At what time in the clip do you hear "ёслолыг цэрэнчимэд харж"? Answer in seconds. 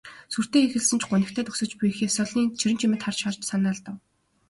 2.07-3.19